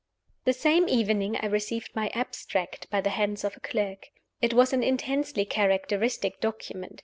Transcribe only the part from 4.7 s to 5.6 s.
an intensely